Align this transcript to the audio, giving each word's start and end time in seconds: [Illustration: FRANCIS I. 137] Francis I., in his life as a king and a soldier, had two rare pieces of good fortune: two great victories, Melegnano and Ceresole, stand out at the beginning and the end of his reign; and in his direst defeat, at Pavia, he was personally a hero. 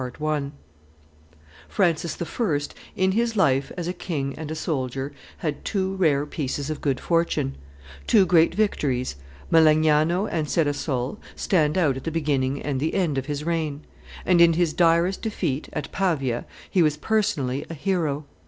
[Illustration: 0.01 0.53
FRANCIS 1.67 2.19
I. 2.19 2.23
137] 2.23 2.35
Francis 2.35 2.75
I., 2.81 2.91
in 2.99 3.11
his 3.11 3.35
life 3.35 3.71
as 3.77 3.87
a 3.87 3.93
king 3.93 4.33
and 4.35 4.49
a 4.49 4.55
soldier, 4.55 5.11
had 5.37 5.63
two 5.63 5.95
rare 5.95 6.25
pieces 6.25 6.71
of 6.71 6.81
good 6.81 6.99
fortune: 6.99 7.55
two 8.07 8.25
great 8.25 8.55
victories, 8.55 9.15
Melegnano 9.51 10.25
and 10.25 10.49
Ceresole, 10.49 11.19
stand 11.35 11.77
out 11.77 11.97
at 11.97 12.03
the 12.03 12.09
beginning 12.11 12.63
and 12.63 12.79
the 12.79 12.95
end 12.95 13.19
of 13.19 13.27
his 13.27 13.43
reign; 13.43 13.81
and 14.25 14.41
in 14.41 14.53
his 14.53 14.73
direst 14.73 15.21
defeat, 15.21 15.69
at 15.71 15.91
Pavia, 15.91 16.47
he 16.67 16.81
was 16.81 16.97
personally 16.97 17.63
a 17.69 17.75
hero. 17.75 18.25